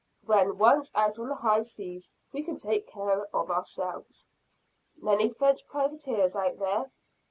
When 0.25 0.57
once 0.57 0.91
out 0.95 1.19
on 1.19 1.29
the 1.29 1.35
high 1.35 1.61
seas, 1.61 2.11
we 2.33 2.41
can 2.41 2.57
take 2.57 2.87
care 2.87 3.27
of 3.35 3.51
ourselves." 3.51 4.25
"Many 4.99 5.29
French 5.29 5.67
privateers 5.67 6.35
out 6.35 6.57
there?" 6.57 6.89